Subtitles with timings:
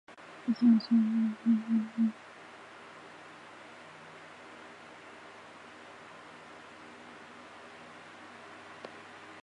[0.59, 2.11] 近松门左卫门的作品。